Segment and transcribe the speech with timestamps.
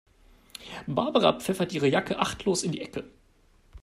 [0.87, 3.03] Barbara pfeffert ihre Jacke achtlos in die Ecke.